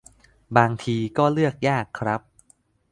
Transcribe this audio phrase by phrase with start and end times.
[0.57, 2.21] บางทีก็เลือกยากครับ